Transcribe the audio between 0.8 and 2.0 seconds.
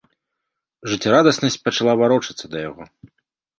Жыццярадаснасць пачала